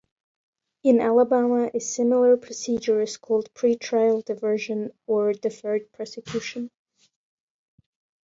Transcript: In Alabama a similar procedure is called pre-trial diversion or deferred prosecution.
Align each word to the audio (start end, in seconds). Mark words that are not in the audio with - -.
In 0.83 0.99
Alabama 0.99 1.69
a 1.71 1.79
similar 1.79 2.35
procedure 2.35 3.01
is 3.01 3.17
called 3.17 3.53
pre-trial 3.53 4.21
diversion 4.23 4.89
or 5.05 5.31
deferred 5.31 5.91
prosecution. 5.93 6.71